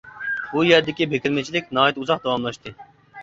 بۇ 0.51 0.61
يەردىكى 0.67 1.07
بېكىنمىچىلىك 1.11 1.69
ناھايىتى 1.79 2.03
ئۇزاق 2.05 2.23
داۋاملاشتى. 2.25 2.75